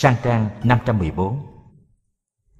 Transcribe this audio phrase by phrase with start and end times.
[0.00, 1.38] Sang trang 514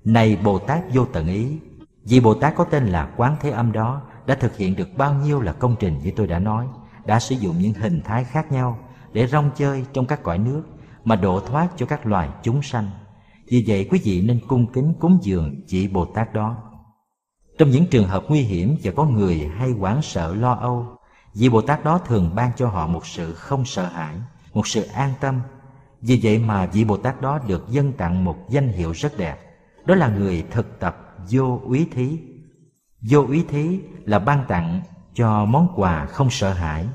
[0.05, 1.59] Này Bồ Tát vô tận ý,
[2.05, 5.15] Vì Bồ Tát có tên là Quán Thế Âm đó Đã thực hiện được bao
[5.15, 6.67] nhiêu là công trình như tôi đã nói,
[7.07, 8.79] Đã sử dụng những hình thái khác nhau
[9.13, 10.63] Để rong chơi trong các cõi nước
[11.05, 12.91] Mà độ thoát cho các loài chúng sanh.
[13.47, 16.57] Vì vậy quý vị nên cung kính cúng dường vị Bồ Tát đó.
[17.59, 20.87] Trong những trường hợp nguy hiểm và có người hay hoảng sợ lo âu
[21.35, 24.15] Vị Bồ Tát đó thường ban cho họ một sự không sợ hãi,
[24.55, 25.41] Một sự an tâm
[26.01, 29.37] vì vậy mà vị Bồ Tát đó được dân tặng một danh hiệu rất đẹp.
[29.85, 32.19] Đó là người thực tập vô úy thí.
[33.01, 34.81] Vô úy thí là ban tặng
[35.15, 36.87] cho món quà không sợ hãi.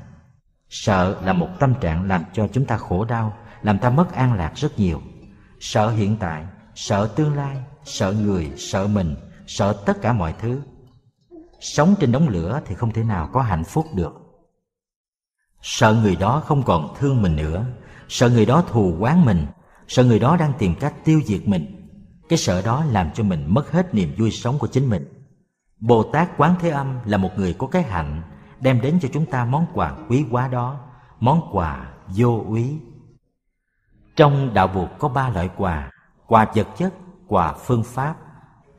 [0.68, 4.34] Sợ là một tâm trạng làm cho chúng ta khổ đau Làm ta mất an
[4.34, 5.02] lạc rất nhiều.
[5.60, 6.44] Sợ hiện tại,
[6.74, 9.16] sợ tương lai, sợ người, sợ mình
[9.46, 10.62] Sợ tất cả mọi thứ.
[11.60, 14.12] Sống trên đống lửa thì không thể nào có hạnh phúc được.
[15.62, 17.66] Sợ người đó không còn thương mình nữa
[18.08, 19.46] sợ người đó thù quán mình,
[19.88, 21.88] sợ người đó đang tìm cách tiêu diệt mình.
[22.28, 25.08] Cái sợ đó làm cho mình mất hết niềm vui sống của chính mình.
[25.80, 28.22] Bồ tát quán thế âm là một người có cái hạnh,
[28.60, 30.80] đem đến cho chúng ta món quà quý quá đó,
[31.20, 32.78] món quà vô úy.
[34.16, 35.90] Trong đạo buộc có ba loại quà
[36.26, 36.94] quà vật chất,
[37.28, 38.16] quà phương pháp.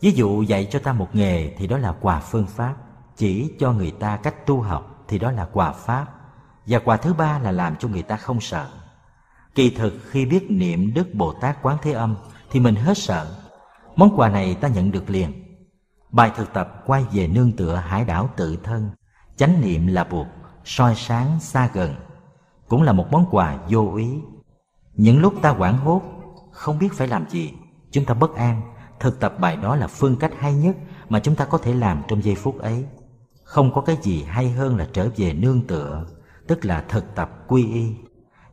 [0.02, 2.76] Ví dụ dạy cho ta một nghề thì đó là quà phương pháp,
[3.16, 6.06] chỉ cho người ta cách tu học thì đó là quà pháp.
[6.66, 8.68] Và quà thứ ba là làm cho người ta không sợ.
[9.56, 12.16] Kỳ thực khi biết niệm Đức Bồ Tát Quán Thế Âm
[12.52, 13.36] thì mình hết sợ.
[13.96, 15.32] Món quà này ta nhận được liền.
[16.12, 18.90] Bài thực tập quay về nương tựa hải đảo tự thân,
[19.36, 20.28] chánh niệm là buộc,
[20.66, 21.96] soi sáng xa gần,
[22.68, 24.10] cũng là một món quà vô ý.
[24.94, 26.02] Những lúc ta quảng hốt,
[26.52, 27.54] không biết phải làm gì,
[27.92, 28.62] chúng ta bất an,
[29.00, 30.76] thực tập bài đó là phương cách hay nhất
[31.10, 32.86] mà chúng ta có thể làm trong giây phút ấy.
[33.44, 36.06] Không có cái gì hay hơn là trở về nương tựa,
[36.48, 37.96] tức là thực tập quy y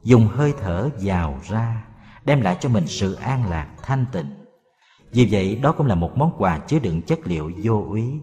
[0.02, 1.84] dùng hơi thở vào ra,
[2.24, 4.34] đem lại cho mình sự an lạc, thanh tịnh.
[5.12, 8.20] Vì vậy, đó cũng là một món quà chứa đựng chất liệu vô úy.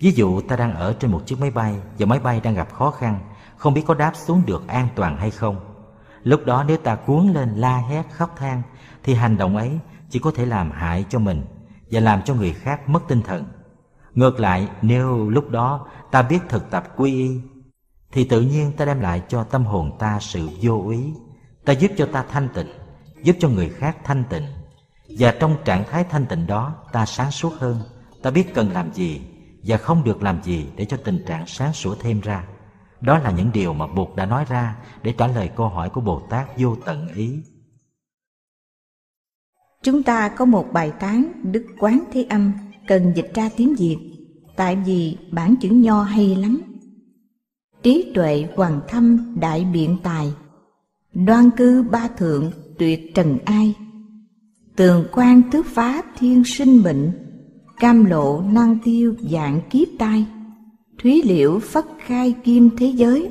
[0.00, 2.72] Ví dụ, ta đang ở trên một chiếc máy bay và máy bay đang gặp
[2.72, 3.20] khó khăn,
[3.56, 5.56] không biết có đáp xuống được an toàn hay không.
[6.22, 8.62] Lúc đó nếu ta cuốn lên la hét khóc than,
[9.02, 9.78] thì hành động ấy
[10.10, 11.44] chỉ có thể làm hại cho mình
[11.90, 13.44] và làm cho người khác mất tinh thần.
[14.14, 17.40] Ngược lại, nếu lúc đó ta biết thực tập quy y
[18.12, 21.12] thì tự nhiên ta đem lại cho tâm hồn ta sự vô ý.
[21.64, 22.68] Ta giúp cho ta thanh tịnh,
[23.22, 24.44] giúp cho người khác thanh tịnh.
[25.18, 27.80] Và trong trạng thái thanh tịnh đó, ta sáng suốt hơn.
[28.22, 29.20] Ta biết cần làm gì
[29.62, 32.44] và không được làm gì để cho tình trạng sáng sủa thêm ra.
[33.00, 36.00] Đó là những điều mà Bụt đã nói ra để trả lời câu hỏi của
[36.00, 37.38] Bồ Tát vô tận ý.
[39.82, 42.52] Chúng ta có một bài tán Đức Quán Thế Âm
[42.86, 43.98] cần dịch ra tiếng Việt.
[44.56, 46.77] Tại vì bản chữ nho hay lắm
[47.82, 50.32] trí tuệ hoàng thâm đại biện tài.
[51.14, 53.74] Đoan cư ba thượng tuyệt trần ai.
[54.76, 57.10] Tường quan tứ phá thiên sinh mệnh.
[57.80, 60.26] Cam lộ năng tiêu dạng kiếp tai.
[61.02, 63.30] Thúy liễu phất khai kim thế giới.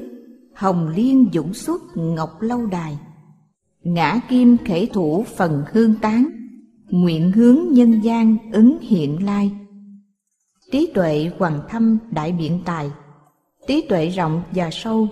[0.54, 2.98] Hồng liên dũng xuất ngọc lâu đài.
[3.84, 6.30] Ngã kim khể thủ phần hương tán.
[6.90, 9.52] Nguyện hướng nhân gian ứng hiện lai.
[10.72, 12.92] Trí tuệ hoàng thâm đại biện tài
[13.68, 15.08] trí tuệ rộng và sâu.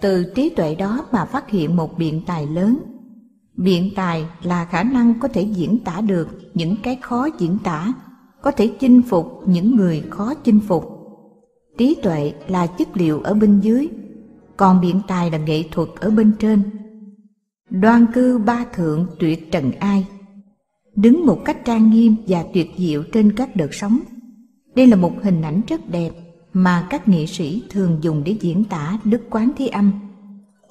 [0.00, 2.78] Từ trí tuệ đó mà phát hiện một biện tài lớn.
[3.56, 7.92] Biện tài là khả năng có thể diễn tả được những cái khó diễn tả,
[8.42, 10.84] có thể chinh phục những người khó chinh phục.
[11.78, 13.88] Trí tuệ là chất liệu ở bên dưới,
[14.56, 16.62] còn biện tài là nghệ thuật ở bên trên.
[17.70, 20.06] Đoan cư ba thượng tuyệt trần ai.
[20.96, 23.98] Đứng một cách trang nghiêm và tuyệt diệu trên các đợt sóng.
[24.74, 26.10] Đây là một hình ảnh rất đẹp
[26.56, 29.92] mà các nghệ sĩ thường dùng để diễn tả đức quán thế âm.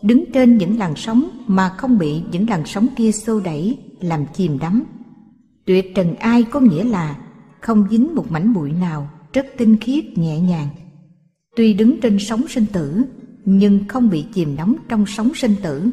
[0.02, 4.26] Đứng trên những làn sóng mà không bị những làn sóng kia xô đẩy, làm
[4.34, 4.84] chìm đắm.
[5.66, 7.18] Tuyệt trần ai có nghĩa là
[7.62, 10.68] không dính một mảnh bụi nào, rất tinh khiết, nhẹ nhàng.
[11.56, 13.04] Tuy đứng trên sóng sinh tử,
[13.46, 15.90] nhưng không bị chìm đắm trong sóng sinh tử.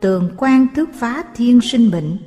[0.00, 2.18] Tường quan thước phá thiên sinh bệnh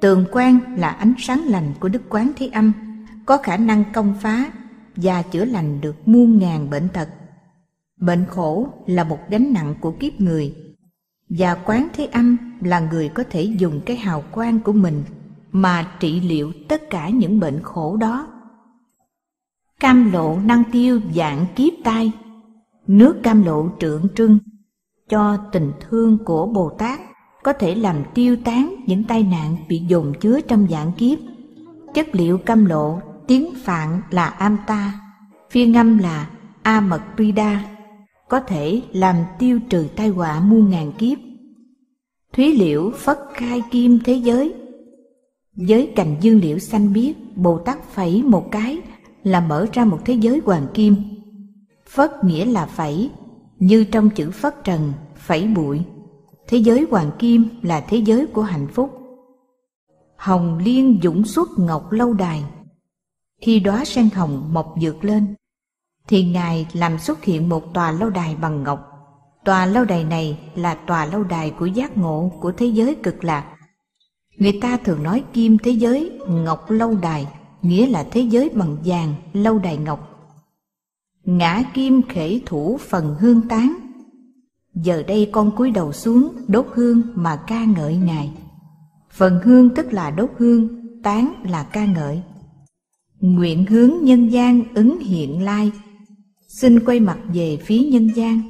[0.00, 2.72] tường quan là ánh sáng lành của đức quán thế âm,
[3.26, 4.50] có khả năng công phá
[4.96, 7.08] và chữa lành được muôn ngàn bệnh tật.
[8.00, 10.54] Bệnh khổ là một gánh nặng của kiếp người,
[11.28, 15.04] và quán thế âm là người có thể dùng cái hào quang của mình
[15.52, 18.28] mà trị liệu tất cả những bệnh khổ đó.
[19.80, 22.12] Cam lộ năng tiêu dạng kiếp tai,
[22.86, 24.38] nước cam lộ trượng trưng,
[25.08, 27.00] cho tình thương của Bồ Tát
[27.42, 31.18] có thể làm tiêu tán những tai nạn bị dồn chứa trong dạng kiếp.
[31.94, 35.00] Chất liệu cam lộ tiếng Phạn là Amta,
[35.50, 36.30] phiên ngâm là
[36.62, 37.64] A Mật Prida,
[38.28, 41.18] có thể làm tiêu trừ tai họa muôn ngàn kiếp.
[42.32, 44.54] Thúy liễu phất khai kim thế giới.
[45.56, 48.80] Với cành dương liễu xanh biếc Bồ Tát phẩy một cái
[49.24, 50.96] Là mở ra một thế giới hoàng kim.
[51.88, 53.10] Phất nghĩa là phẩy
[53.58, 55.80] Như trong chữ phất trần Phẩy bụi.
[56.48, 58.90] Thế giới hoàng kim là thế giới của hạnh phúc.
[60.16, 62.44] Hồng liên dũng xuất ngọc lâu đài
[63.44, 65.34] khi đóa sen hồng mọc dược lên
[66.08, 68.90] Thì Ngài làm xuất hiện một tòa lâu đài bằng ngọc
[69.44, 73.24] Tòa lâu đài này là tòa lâu đài của giác ngộ của thế giới cực
[73.24, 73.56] lạc.
[74.36, 77.26] Người ta thường nói kim thế giới, ngọc lâu đài,
[77.62, 80.30] nghĩa là thế giới bằng vàng, lâu đài ngọc.
[81.24, 83.74] Ngã kim khể thủ phần hương tán.
[84.74, 88.32] Giờ đây con cúi đầu xuống đốt hương mà ca ngợi Ngài.
[89.10, 90.68] Phần hương tức là đốt hương,
[91.02, 92.22] tán là ca ngợi.
[93.24, 95.72] Nguyện hướng nhân gian ứng hiện lai,
[96.48, 98.40] xin quay mặt về phía nhân gian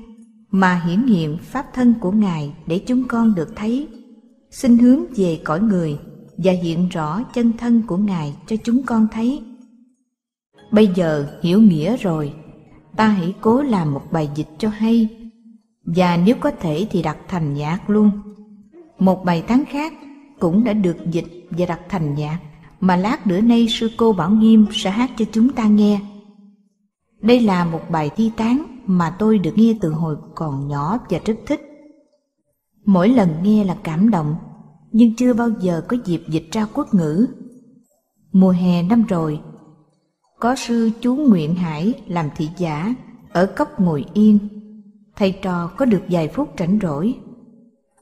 [0.51, 3.89] mà hiển hiện pháp thân của Ngài để chúng con được thấy.
[4.51, 5.99] Xin hướng về cõi người
[6.37, 9.43] và hiện rõ chân thân của Ngài cho chúng con thấy.
[10.71, 12.33] Bây giờ hiểu nghĩa rồi,
[12.97, 15.09] ta hãy cố làm một bài dịch cho hay,
[15.85, 18.11] và nếu có thể thì đặt thành nhạc luôn.
[18.99, 19.93] Một bài tán khác
[20.41, 22.39] cũng đã được dịch và đặt thành nhạc,
[22.85, 26.01] mà lát nữa nay sư cô Bảo Nghiêm sẽ hát cho chúng ta nghe.
[27.21, 31.19] Đây là một bài thi tán mà tôi được nghe từ hồi còn nhỏ và
[31.25, 31.61] rất thích.
[32.85, 34.37] Mỗi lần nghe là cảm động,
[34.93, 37.27] nhưng chưa bao giờ có dịp dịch ra quốc ngữ.
[38.33, 39.41] Mùa hè năm rồi,
[40.41, 42.95] có sư chú Nguyện Hải làm thị giả
[43.33, 44.39] ở cốc ngồi yên.
[45.17, 47.15] Thầy trò có được vài phút rảnh rỗi.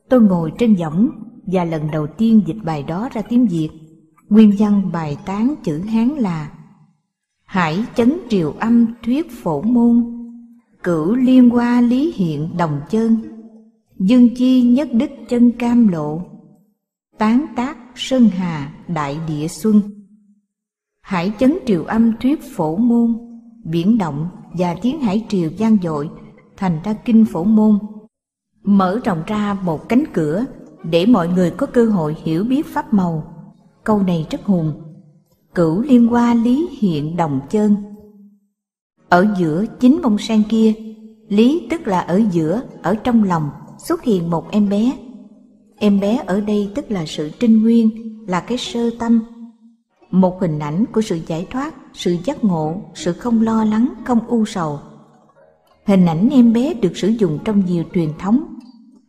[0.09, 1.11] Tôi ngồi trên võng
[1.47, 3.82] và lần đầu tiên dịch bài đó ra tiếng Việt.
[4.33, 6.51] Nguyên văn bài tán chữ Hán là
[7.45, 10.05] Hải chấn triều âm thuyết phổ môn,
[10.83, 13.17] Cửu liên hoa lý hiện đồng chân,
[13.99, 16.23] Dương chi nhất đích chân cam lộ,
[17.19, 19.81] Tán tác sơn hà đại địa xuân.
[21.01, 23.15] Hải chấn triều âm thuyết phổ môn,
[23.65, 26.11] Biển động và tiếng hải triều gian dội,
[26.57, 27.79] Thành ra kinh phổ môn.
[28.63, 30.45] Mở rộng ra một cánh cửa
[30.85, 33.32] Để mọi người có cơ hội hiểu biết pháp màu.
[33.85, 34.73] Câu này rất hùng
[35.55, 37.77] Cửu liên hoa lý hiện đồng chân
[39.13, 40.73] ở giữa chính bông sen kia,
[41.29, 44.93] lý tức là ở giữa, ở trong lòng, xuất hiện một em bé.
[45.79, 47.91] Em bé ở đây tức là sự trinh nguyên,
[48.27, 49.25] là cái sơ tâm.
[50.11, 54.21] Một hình ảnh của sự giải thoát, sự giác ngộ, sự không lo lắng, không
[54.27, 54.79] u sầu.
[55.85, 58.45] Hình ảnh em bé được sử dụng trong nhiều truyền thống.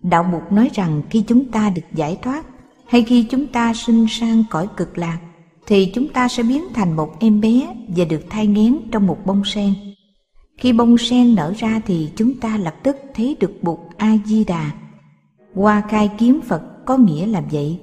[0.01, 2.45] Đạo mục nói rằng khi chúng ta được giải thoát,
[2.93, 5.19] hay khi chúng ta sinh sang cõi cực lạc,
[5.67, 9.17] thì chúng ta sẽ biến thành một em bé và được thai nghén trong một
[9.25, 9.73] bông sen.
[10.57, 14.71] Khi bông sen nở ra thì chúng ta lập tức thấy được Bụt A-di-đà.
[15.55, 17.79] Hoa khai kiếm Phật có nghĩa là vậy.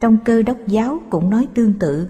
[0.00, 2.08] Trong cơ đốc giáo cũng nói tương tự.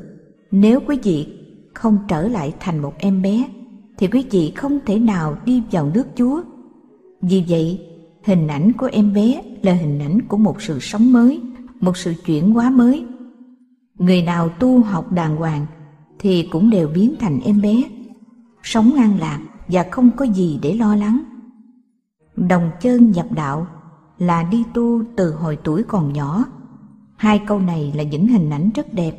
[0.50, 1.26] Nếu quý vị
[1.74, 3.44] không trở lại thành một em bé,
[3.98, 6.42] thì quý vị không thể nào đi vào nước Chúa.
[7.20, 7.80] Vì vậy,
[8.24, 11.40] hình ảnh của em bé là hình ảnh của một sự sống mới,
[11.84, 13.06] một sự chuyển hóa mới.
[13.98, 15.66] Người nào tu học đàng hoàng
[16.18, 17.82] thì cũng đều biến thành em bé,
[18.62, 21.24] sống an lạc và không có gì để lo lắng.
[22.36, 23.66] Đồng chân nhập đạo
[24.18, 26.44] là đi tu từ hồi tuổi còn nhỏ.
[27.16, 29.12] Hai câu này là những hình ảnh rất đẹp.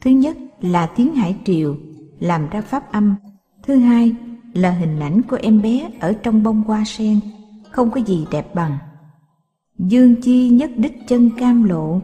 [0.00, 1.76] Thứ nhất là tiếng hải triều
[2.18, 3.14] làm ra pháp âm.
[3.62, 4.14] Thứ hai
[4.52, 7.20] là hình ảnh của em bé ở trong bông hoa sen,
[7.70, 8.78] không có gì đẹp bằng.
[9.78, 12.00] Dương chi nhất đích chân cam lộ,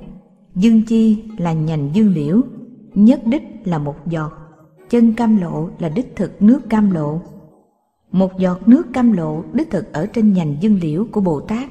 [0.54, 2.40] dương chi là nhành dương liễu,
[2.95, 4.33] nhất đích là một giọt,
[4.90, 7.21] chân cam lộ là đích thực nước cam lộ
[8.14, 11.69] một giọt nước cam lộ đích thực ở trên nhành dương liễu của Bồ Tát.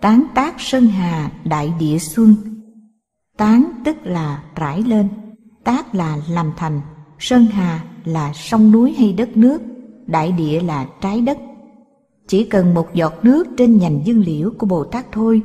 [0.00, 2.34] Tán tác sơn hà đại địa xuân
[3.36, 5.08] Tán tức là trải lên,
[5.64, 6.80] tác là làm thành,
[7.18, 9.62] sơn hà là sông núi hay đất nước,
[10.06, 11.38] đại địa là trái đất.
[12.28, 15.42] Chỉ cần một giọt nước trên nhành dương liễu của Bồ Tát thôi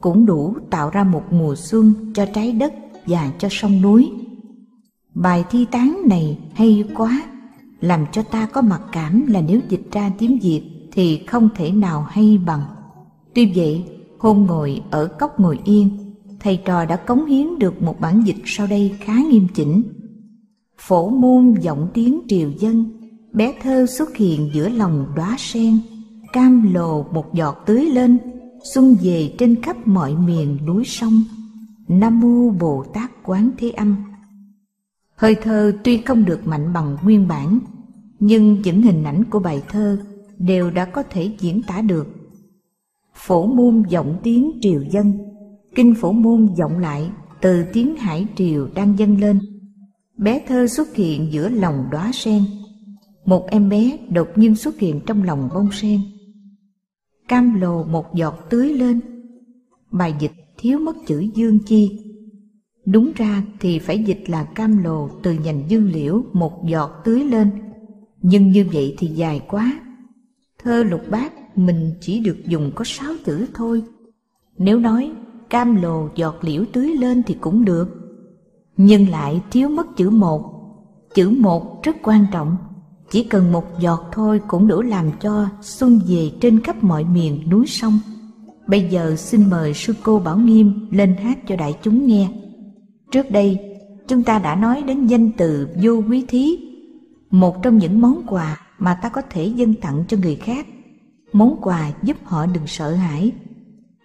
[0.00, 2.74] cũng đủ tạo ra một mùa xuân cho trái đất
[3.06, 4.10] và cho sông núi.
[5.14, 7.22] Bài thi tán này hay quá
[7.80, 10.62] làm cho ta có mặc cảm là nếu dịch ra tiếng Việt
[10.92, 12.60] thì không thể nào hay bằng.
[13.34, 13.84] Tuy vậy,
[14.18, 18.36] hôm ngồi ở cốc ngồi yên, thầy trò đã cống hiến được một bản dịch
[18.44, 19.82] sau đây khá nghiêm chỉnh.
[20.78, 22.84] Phổ môn giọng tiếng triều dân,
[23.32, 25.78] bé thơ xuất hiện giữa lòng đóa sen,
[26.32, 28.18] cam lồ một giọt tưới lên,
[28.74, 31.24] xuân về trên khắp mọi miền núi sông.
[31.88, 33.96] Nam mô Bồ Tát Quán Thế Âm.
[35.16, 37.58] Hơi thơ tuy không được mạnh bằng nguyên bản,
[38.20, 39.98] nhưng những hình ảnh của bài thơ
[40.38, 42.06] đều đã có thể diễn tả được.
[43.14, 45.18] Phổ môn vọng tiếng triều dân
[45.74, 47.10] Kinh phổ môn vọng lại
[47.40, 49.38] từ tiếng hải triều đang dâng lên
[50.16, 52.44] Bé thơ xuất hiện giữa lòng đóa sen
[53.24, 56.00] Một em bé đột nhiên xuất hiện trong lòng bông sen
[57.28, 59.00] Cam lồ một giọt tưới lên.
[59.90, 61.98] Bài dịch thiếu mất chữ dương chi.
[62.84, 67.24] Đúng ra thì phải dịch là cam lồ từ nhành dương liễu một giọt tưới
[67.24, 67.50] lên.
[68.22, 69.80] Nhưng như vậy thì dài quá.
[70.58, 73.82] Thơ lục bát, mình chỉ được dùng có sáu chữ thôi.
[74.58, 75.12] Nếu nói
[75.50, 77.88] cam lồ giọt liễu tưới lên thì cũng được.
[78.76, 80.52] Nhưng lại thiếu mất chữ một.
[81.14, 82.56] Chữ một rất quan trọng.
[83.12, 87.50] Chỉ cần một giọt thôi cũng đủ làm cho xuân về trên khắp mọi miền
[87.50, 87.98] núi sông
[88.66, 92.28] Bây giờ xin mời sư cô Bảo Nghiêm lên hát cho đại chúng nghe
[93.12, 93.58] Trước đây,
[94.08, 96.58] chúng ta đã nói đến danh từ vô quý thí,
[97.30, 100.66] một trong những món quà mà ta có thể dâng tặng cho người khác.
[101.32, 103.32] Món quà giúp họ đừng sợ hãi.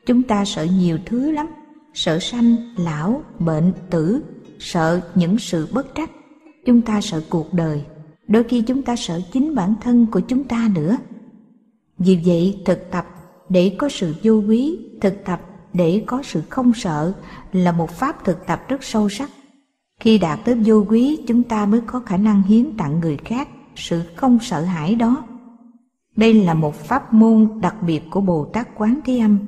[0.05, 1.47] Chúng ta sợ nhiều thứ lắm,
[1.93, 4.23] sợ sanh, lão, bệnh, tử,
[4.59, 6.11] sợ những sự bất trắc.
[6.65, 7.83] Chúng ta sợ cuộc đời,
[8.27, 10.97] đôi khi chúng ta sợ chính bản thân của chúng ta nữa.
[11.97, 13.05] Vì vậy, thực tập
[13.49, 15.41] để có sự vô quý, thực tập
[15.73, 17.13] để có sự không sợ
[17.51, 19.29] là một pháp thực tập rất sâu sắc.
[19.99, 23.49] Khi đạt tới vô quý, chúng ta mới có khả năng hiến tặng người khác
[23.75, 25.23] sự không sợ hãi đó.
[26.15, 29.39] Đây là một pháp môn đặc biệt của Bồ Tát Quán Thế Âm.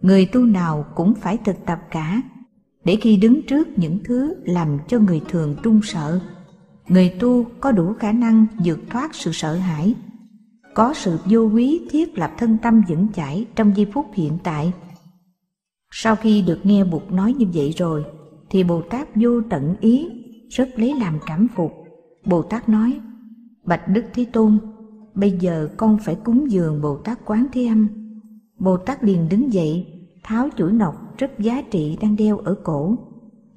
[0.00, 2.22] Người tu nào cũng phải thực tập cả,
[2.84, 6.20] để khi đứng trước những thứ làm cho người thường trung sợ,
[6.90, 9.94] người tu có đủ khả năng vượt thoát sự sợ hãi,
[10.74, 14.72] có sự vô quý thiết lập thân tâm vững chãi trong giây phút hiện tại
[15.90, 18.04] sau khi được nghe Bụt nói như vậy rồi,
[18.50, 20.08] thì Bồ Tát vô tận ý,
[20.48, 21.72] rất lấy làm cảm phục.
[22.26, 23.00] Bồ Tát nói,
[23.64, 24.58] Bạch Đức Thế Tôn,
[25.14, 27.88] bây giờ con phải cúng dường Bồ Tát Quán Thế Âm.
[28.58, 29.86] Bồ Tát liền đứng dậy,
[30.22, 32.96] tháo chuỗi ngọc rất giá trị đang đeo ở cổ,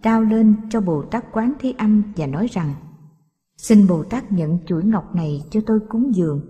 [0.01, 2.73] trao lên cho Bồ Tát Quán Thế Âm và nói rằng,
[3.57, 6.41] Xin Bồ Tát nhận chuỗi ngọc này cho tôi cúng dường.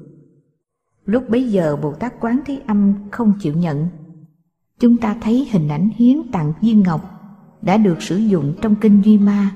[1.06, 3.88] Lúc bấy giờ Bồ Tát Quán Thế Âm không chịu nhận,
[4.80, 7.02] chúng ta thấy hình ảnh hiến tặng viên ngọc
[7.62, 9.56] đã được sử dụng trong kinh Duy Ma.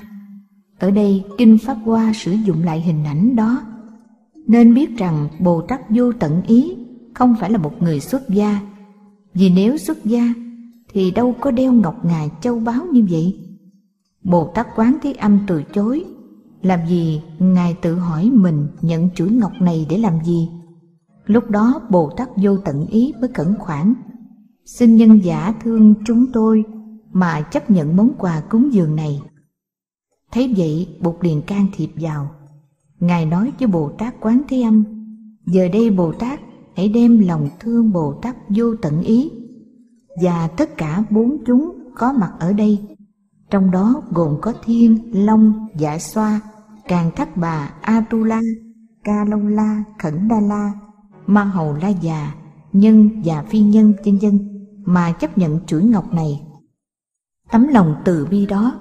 [0.80, 3.62] Ở đây, Kinh Pháp Hoa sử dụng lại hình ảnh đó.
[4.48, 6.75] Nên biết rằng Bồ Tát vô tận ý
[7.13, 8.60] không phải là một người xuất gia.
[9.34, 10.34] Vì nếu xuất gia
[10.94, 13.39] thì đâu có đeo ngọc ngà châu báu như vậy.
[14.24, 16.06] Bồ Tát Quán Thế Âm từ chối.
[16.61, 20.49] Làm gì Ngài tự hỏi mình nhận chuỗi ngọc này để làm gì?
[21.25, 23.93] Lúc đó Bồ Tát vô tận ý mới cẩn khoản
[24.65, 26.63] xin nhân giả thương chúng tôi
[27.11, 29.21] mà chấp nhận món quà cúng dường này.
[30.31, 32.29] Thấy vậy, Bụt liền can thiệp vào.
[32.99, 34.83] Ngài nói với Bồ Tát Quán Thế Âm,
[35.45, 36.39] giờ đây Bồ Tát
[36.75, 39.31] hãy đem lòng thương Bồ Tát vô tận ý
[40.21, 42.97] và tất cả bốn chúng có mặt ở đây.
[43.50, 46.42] Trong đó gồm có Thiên, Long, Dạ Xoa,
[46.88, 48.42] Càng Thắt Bà, Atula,
[49.04, 50.74] Ca Long La, Khẩn Đa La,
[51.27, 52.34] Ma Hầu La Già,
[52.74, 54.39] Nhân và Phi Nhân, chân dân
[54.86, 56.42] mà chấp nhận chuỗi ngọc này.
[57.51, 58.80] Tấm lòng từ bi đó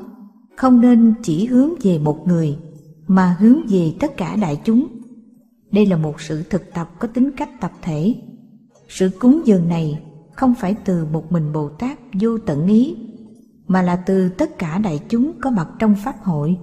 [0.56, 2.58] không nên chỉ hướng về một người
[3.06, 4.86] mà hướng về tất cả đại chúng.
[5.72, 8.14] Đây là một sự thực tập có tính cách tập thể.
[8.88, 12.96] Sự cúng dường này không phải từ một mình Bồ Tát vô tận ý,
[13.68, 16.56] mà là từ tất cả đại chúng có mặt trong Pháp hội.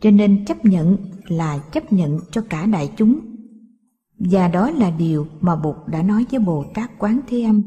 [0.00, 0.96] Cho nên chấp nhận
[1.28, 3.20] là chấp nhận cho cả đại chúng.
[4.18, 7.62] Và đó là điều mà Bụt đã nói với Bồ Tát Quán Thế Âm.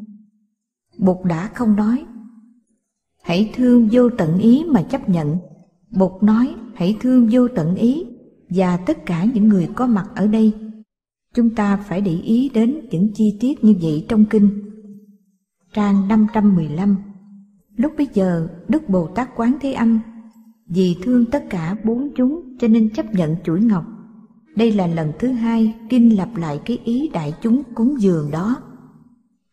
[0.98, 2.06] Bụt đã không nói,
[3.28, 5.38] Hãy thương vô tận ý mà chấp nhận
[5.92, 8.06] Bụt nói, hãy thương vô tận ý
[8.50, 10.54] Và tất cả những người có mặt ở đây
[11.34, 14.50] Chúng ta phải để ý đến những chi tiết như vậy trong kinh
[15.74, 16.98] Trang 515
[17.78, 20.00] Lúc bấy giờ Đức Bồ Tát Quán Thế Âm
[20.68, 23.86] Vì thương tất cả bốn chúng cho nên chấp nhận chuỗi ngọc
[24.56, 28.56] Đây là lần thứ hai Kinh lặp lại cái ý đại chúng cúng dường đó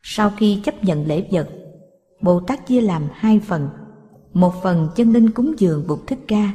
[0.07, 1.49] sau khi chấp nhận lễ vật,
[2.21, 3.69] Bồ Tát chia làm hai phần.
[4.33, 6.53] Một phần chân linh cúng dường Bụt Thích Ca,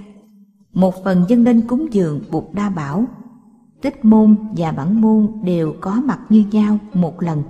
[0.73, 3.05] một phần dân linh cúng dường Bụt Đa Bảo.
[3.81, 7.43] Tích môn và bản môn đều có mặt như nhau một lần.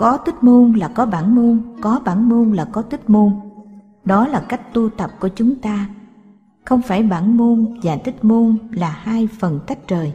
[0.00, 3.32] Có tích môn là có bản môn, có bản môn là có tích môn.
[4.04, 5.88] Đó là cách tu tập của chúng ta.
[6.64, 10.12] Không phải bản môn và tích môn là hai phần tách rời.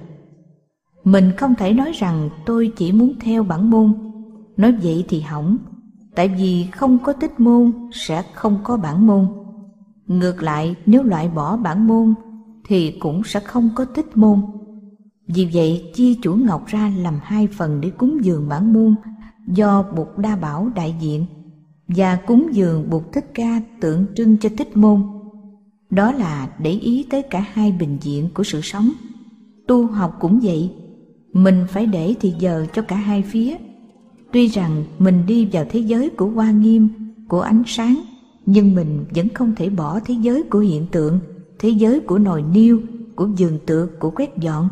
[1.03, 3.93] Mình không thể nói rằng tôi chỉ muốn theo bản môn
[4.57, 5.57] Nói vậy thì hỏng,
[6.15, 9.27] tại vì không có tích môn sẽ không có bản môn.
[10.07, 12.13] Ngược lại, nếu loại bỏ bản môn
[12.67, 14.41] thì cũng sẽ không có tích môn.
[15.27, 18.95] Vì vậy, chia chủ ngọc ra làm hai phần để cúng dường bản môn
[19.47, 21.25] do Bụt Đa Bảo đại diện
[21.87, 25.03] và cúng dường Bụt Thích Ca tượng trưng cho Thích Môn.
[25.89, 28.89] Đó là để ý tới cả hai bình diện của sự sống.
[29.67, 30.71] Tu học cũng vậy,
[31.33, 33.55] mình phải để thì giờ cho cả hai phía.
[34.31, 36.89] Tuy rằng mình đi vào thế giới của hoa nghiêm,
[37.27, 38.01] của ánh sáng,
[38.45, 41.19] nhưng mình vẫn không thể bỏ thế giới của hiện tượng,
[41.59, 42.81] thế giới của nồi niêu,
[43.15, 44.69] của giường tược, của quét dọn.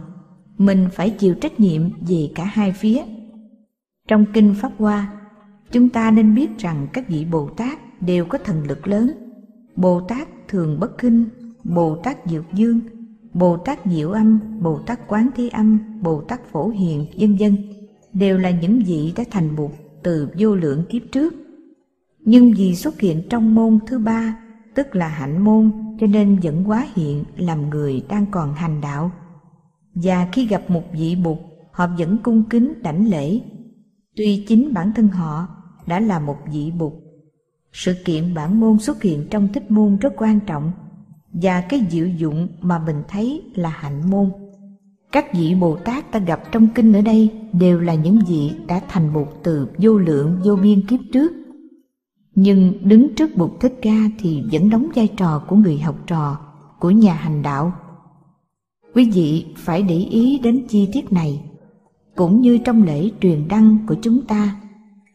[0.58, 3.01] Mình phải chịu trách nhiệm về cả hai phía.
[4.08, 5.14] Trong Kinh Pháp Hoa,
[5.72, 9.12] chúng ta nên biết rằng các vị Bồ Tát đều có thần lực lớn.
[9.76, 11.26] Bồ Tát Thường Bất Kinh,
[11.64, 12.80] Bồ Tát diệu Dương,
[13.34, 17.58] Bồ Tát Diệu Âm, Bồ Tát Quán Thế Âm, Bồ Tát Phổ Hiền, vân vân
[18.14, 19.72] đều là những vị đã thành Bụt
[20.04, 21.34] từ vô lượng kiếp trước.
[22.20, 24.38] Nhưng vì xuất hiện trong môn thứ ba,
[24.76, 29.12] tức là hạnh môn, cho nên vẫn quá hiện làm người đang còn hành đạo.
[29.96, 31.38] Và khi gặp một vị Bụt,
[31.72, 33.40] họ vẫn cung kính đảnh lễ.
[34.15, 35.48] Tuy chính bản thân họ
[35.88, 36.93] đã là một vị Bụt.
[37.72, 40.72] Sự kiện bản môn xuất hiện trong thích môn rất quan trọng
[41.34, 44.32] và cái diệu dụng mà mình thấy là hạnh môn.
[45.12, 48.82] Các vị Bồ Tát ta gặp trong kinh ở đây đều là những vị đã
[48.89, 51.32] thành Bụt từ vô lượng vô biên kiếp trước.
[52.36, 56.38] Nhưng đứng trước Bụt Thích Ca thì vẫn đóng vai trò của người học trò,
[56.79, 57.74] của nhà hành đạo.
[58.96, 61.43] Quý vị phải để ý đến chi tiết này,
[62.15, 64.55] cũng như trong lễ truyền đăng của chúng ta.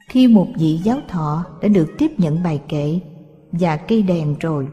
[0.08, 3.00] Khi một vị giáo thọ đã được tiếp nhận bài kệ
[3.52, 4.68] và cây đèn rồi,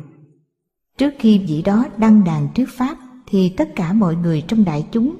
[0.98, 4.88] trước khi vị đó đăng đàn trước Pháp thì tất cả mọi người trong đại
[4.91, 5.15] chúng,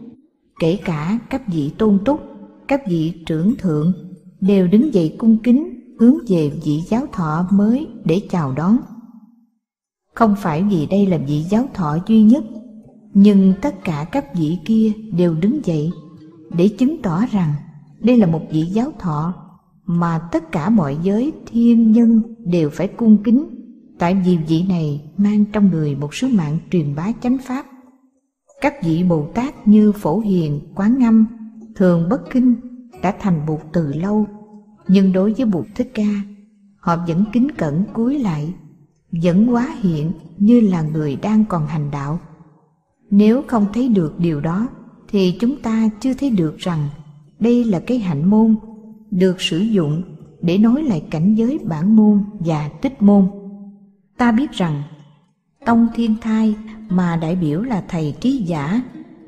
[0.59, 2.21] kể cả các vị tôn túc,
[2.67, 3.93] các vị trưởng thượng,
[4.41, 8.77] đều đứng dậy cung kính hướng về vị giáo thọ mới để chào đón.
[10.13, 12.43] Không phải vì đây là vị giáo thọ duy nhất,
[13.13, 15.91] nhưng tất cả các vị kia đều đứng dậy
[16.58, 17.54] để chứng tỏ rằng
[18.00, 19.34] đây là một vị giáo thọ
[19.86, 23.50] mà tất cả mọi giới thiên nhân đều phải cung kính.
[24.00, 27.66] Tại vì vị này mang trong người một sứ mạng truyền bá chánh pháp.
[28.62, 31.25] Các vị Bồ Tát như Phổ Hiền, Quán Ngâm,
[31.75, 32.55] Thường Bất Kinh
[33.01, 34.27] đã thành Bụt từ lâu,
[34.88, 36.22] nhưng đối với Bụt Thích Ca,
[36.77, 38.53] họ vẫn kính cẩn cúi lại,
[39.24, 42.20] vẫn quá hiện như là người đang còn hành đạo.
[43.10, 44.68] Nếu không thấy được điều đó,
[45.07, 46.89] thì chúng ta chưa thấy được rằng
[47.39, 48.55] đây là cái hạnh môn
[49.11, 50.03] được sử dụng
[50.41, 53.27] để nói lại cảnh giới bản môn và tích môn.
[54.18, 54.83] Ta biết rằng
[55.65, 56.55] Tông Thiên Thai
[56.89, 58.81] mà đại biểu là thầy trí giả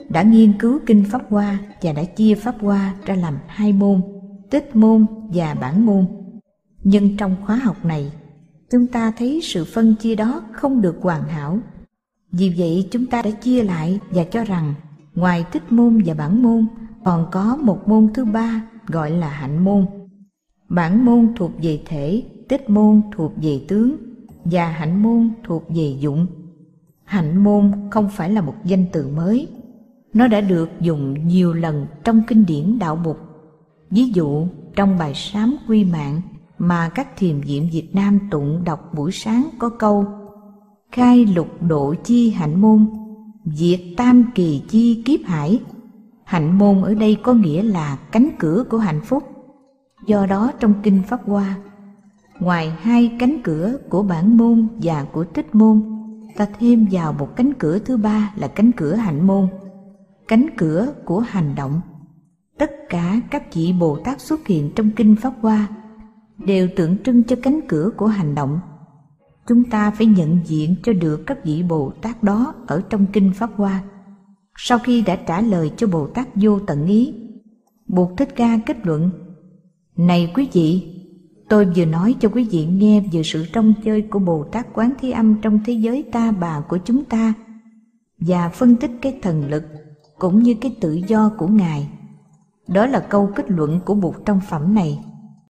[0.09, 4.01] đã nghiên cứu kinh Pháp Hoa và đã chia Pháp Hoa ra làm hai môn,
[4.49, 6.05] tích môn và bản môn.
[6.83, 8.11] Nhưng trong khóa học này,
[8.71, 11.59] chúng ta thấy sự phân chia đó không được hoàn hảo.
[12.31, 14.73] Vì vậy chúng ta đã chia lại và cho rằng
[15.17, 16.65] ngoài tích môn và bản môn
[17.03, 19.85] còn có một môn thứ ba gọi là hạnh môn.
[20.69, 23.95] Bản môn thuộc về thể, tích môn thuộc về tướng
[24.45, 26.27] và hạnh môn thuộc về dụng.
[27.03, 29.47] Hạnh môn không phải là một danh từ mới,
[30.13, 33.17] nó đã được dùng nhiều lần trong kinh điển đạo mục.
[33.91, 36.21] Ví dụ trong bài sám quy mạng
[36.57, 40.05] mà các thiền viện Việt Nam tụng đọc buổi sáng có câu
[40.91, 42.87] Khai lục độ chi hạnh môn,
[43.53, 45.59] diệt tam kỳ chi kiếp hải.
[46.23, 49.23] Hạnh môn ở đây có nghĩa là cánh cửa của hạnh phúc.
[50.07, 51.55] Do đó trong Kinh Pháp Hoa,
[52.39, 55.81] ngoài hai cánh cửa của bản môn và của tích môn,
[56.35, 59.47] ta thêm vào một cánh cửa thứ ba là cánh cửa hạnh môn,
[60.27, 61.81] cánh cửa của hành động.
[62.57, 65.67] Tất cả các vị Bồ Tát xuất hiện trong Kinh Pháp Hoa
[66.37, 68.59] đều tượng trưng cho cánh cửa của hành động.
[69.47, 73.31] Chúng ta phải nhận diện cho được các vị Bồ Tát đó ở trong Kinh
[73.35, 73.83] Pháp Hoa.
[74.57, 77.13] Sau khi đã trả lời cho Bồ Tát vô tận ý,
[77.87, 79.09] Bụt Thích Ca kết luận
[79.97, 80.97] Này quý vị,
[81.49, 84.93] Tôi vừa nói cho quý vị nghe về sự trong chơi của Bồ Tát Quán
[85.01, 87.33] Thế Âm trong thế giới ta bà của chúng ta
[88.19, 89.63] và phân tích cái thần lực
[90.17, 91.89] cũng như cái tự do của Ngài.
[92.67, 94.99] Đó là câu kết luận của Bụt trong phẩm này.